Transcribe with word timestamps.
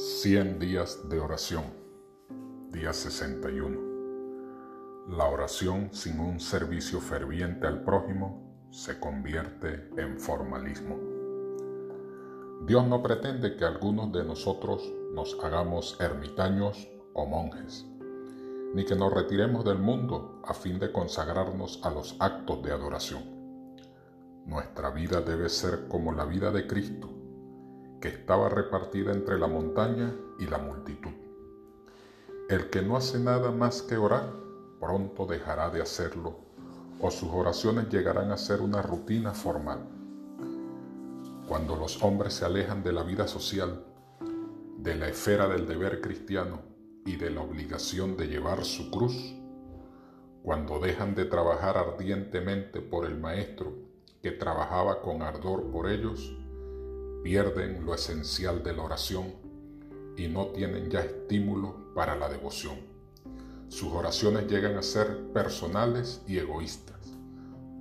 100 0.00 0.60
días 0.60 1.08
de 1.08 1.18
oración. 1.18 1.64
Día 2.70 2.92
61. 2.92 5.08
La 5.08 5.24
oración 5.24 5.88
sin 5.90 6.20
un 6.20 6.38
servicio 6.38 7.00
ferviente 7.00 7.66
al 7.66 7.82
prójimo 7.82 8.68
se 8.70 9.00
convierte 9.00 9.90
en 9.96 10.20
formalismo. 10.20 11.00
Dios 12.64 12.86
no 12.86 13.02
pretende 13.02 13.56
que 13.56 13.64
algunos 13.64 14.12
de 14.12 14.22
nosotros 14.22 14.88
nos 15.14 15.36
hagamos 15.42 15.96
ermitaños 15.98 16.88
o 17.12 17.26
monjes, 17.26 17.84
ni 18.74 18.84
que 18.84 18.94
nos 18.94 19.12
retiremos 19.12 19.64
del 19.64 19.80
mundo 19.80 20.40
a 20.44 20.54
fin 20.54 20.78
de 20.78 20.92
consagrarnos 20.92 21.80
a 21.82 21.90
los 21.90 22.14
actos 22.20 22.62
de 22.62 22.70
adoración. 22.70 23.24
Nuestra 24.46 24.90
vida 24.90 25.22
debe 25.22 25.48
ser 25.48 25.88
como 25.88 26.12
la 26.12 26.24
vida 26.24 26.52
de 26.52 26.68
Cristo 26.68 27.17
que 28.00 28.08
estaba 28.08 28.48
repartida 28.48 29.12
entre 29.12 29.38
la 29.38 29.46
montaña 29.46 30.14
y 30.38 30.46
la 30.46 30.58
multitud. 30.58 31.10
El 32.48 32.70
que 32.70 32.82
no 32.82 32.96
hace 32.96 33.18
nada 33.18 33.50
más 33.50 33.82
que 33.82 33.96
orar, 33.96 34.32
pronto 34.80 35.26
dejará 35.26 35.70
de 35.70 35.82
hacerlo, 35.82 36.38
o 37.00 37.10
sus 37.10 37.28
oraciones 37.30 37.88
llegarán 37.88 38.30
a 38.30 38.36
ser 38.36 38.60
una 38.60 38.82
rutina 38.82 39.32
formal. 39.32 39.86
Cuando 41.46 41.76
los 41.76 42.02
hombres 42.02 42.34
se 42.34 42.44
alejan 42.44 42.82
de 42.82 42.92
la 42.92 43.02
vida 43.02 43.26
social, 43.26 43.84
de 44.78 44.94
la 44.94 45.08
esfera 45.08 45.48
del 45.48 45.66
deber 45.66 46.00
cristiano 46.00 46.60
y 47.04 47.16
de 47.16 47.30
la 47.30 47.40
obligación 47.40 48.16
de 48.16 48.28
llevar 48.28 48.64
su 48.64 48.90
cruz, 48.90 49.34
cuando 50.42 50.78
dejan 50.78 51.14
de 51.14 51.24
trabajar 51.24 51.76
ardientemente 51.76 52.80
por 52.80 53.04
el 53.04 53.18
Maestro 53.18 53.72
que 54.22 54.30
trabajaba 54.30 55.02
con 55.02 55.22
ardor 55.22 55.70
por 55.70 55.90
ellos, 55.90 56.34
pierden 57.22 57.84
lo 57.84 57.94
esencial 57.94 58.62
de 58.62 58.72
la 58.72 58.82
oración 58.82 59.34
y 60.16 60.28
no 60.28 60.46
tienen 60.48 60.90
ya 60.90 61.00
estímulo 61.00 61.92
para 61.94 62.16
la 62.16 62.28
devoción. 62.28 62.76
Sus 63.68 63.92
oraciones 63.92 64.46
llegan 64.48 64.76
a 64.76 64.82
ser 64.82 65.32
personales 65.32 66.22
y 66.26 66.38
egoístas. 66.38 67.12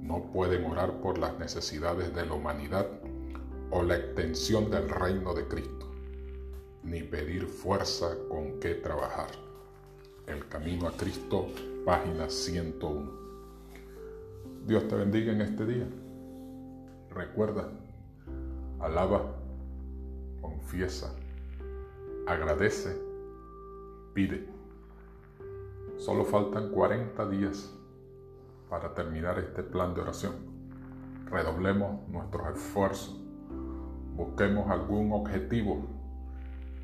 No 0.00 0.32
pueden 0.32 0.64
orar 0.64 1.00
por 1.00 1.18
las 1.18 1.38
necesidades 1.38 2.14
de 2.14 2.26
la 2.26 2.34
humanidad 2.34 2.86
o 3.70 3.82
la 3.82 3.96
extensión 3.96 4.70
del 4.70 4.88
reino 4.88 5.34
de 5.34 5.46
Cristo, 5.46 5.90
ni 6.82 7.02
pedir 7.02 7.46
fuerza 7.46 8.16
con 8.28 8.60
qué 8.60 8.74
trabajar. 8.74 9.28
El 10.26 10.48
Camino 10.48 10.88
a 10.88 10.92
Cristo, 10.92 11.48
página 11.84 12.30
101. 12.30 13.12
Dios 14.66 14.88
te 14.88 14.94
bendiga 14.94 15.32
en 15.32 15.42
este 15.42 15.66
día. 15.66 15.86
Recuerda, 17.10 17.70
alaba, 18.84 19.34
confiesa, 20.42 21.10
agradece, 22.26 22.94
pide. 24.12 24.46
Solo 25.96 26.22
faltan 26.26 26.70
40 26.70 27.28
días 27.30 27.72
para 28.68 28.92
terminar 28.92 29.38
este 29.38 29.62
plan 29.62 29.94
de 29.94 30.02
oración. 30.02 30.34
Redoblemos 31.30 32.06
nuestros 32.08 32.46
esfuerzos. 32.54 33.18
Busquemos 34.16 34.70
algún 34.70 35.12
objetivo 35.12 35.86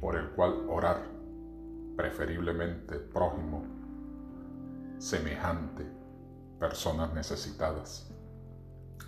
por 0.00 0.16
el 0.16 0.30
cual 0.30 0.54
orar, 0.70 1.02
preferiblemente 1.96 2.96
prójimo, 2.96 3.62
semejante, 4.98 5.84
personas 6.58 7.12
necesitadas. 7.12 8.10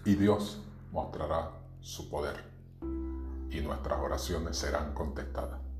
Y 0.04 0.14
Dios 0.14 0.62
mostrará 0.92 1.52
su 1.80 2.10
poder 2.10 2.51
nuestras 3.62 4.00
oraciones 4.00 4.56
serán 4.56 4.92
contestadas. 4.92 5.71